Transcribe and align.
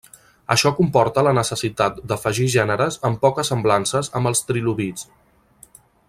Això 0.53 0.69
comportà 0.77 1.23
la 1.27 1.33
necessitat 1.39 1.99
d'afegir 2.11 2.47
gèneres 2.55 2.97
amb 3.09 3.21
poques 3.29 3.53
semblances 3.55 4.13
amb 4.21 4.31
els 4.31 4.45
trilobits. 4.49 5.07